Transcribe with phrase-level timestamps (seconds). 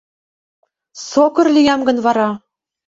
[1.07, 2.29] Сокыр лиям гын вара?